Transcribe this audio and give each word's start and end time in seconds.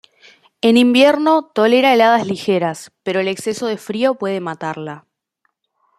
En 0.61 0.77
invierno 0.77 1.51
tolera 1.53 1.93
heladas 1.93 2.25
ligeras, 2.25 2.91
pero 3.03 3.19
el 3.19 3.27
exceso 3.27 3.67
de 3.67 3.77
frío 3.77 4.15
puede 4.15 4.39
matarla. 4.41 5.05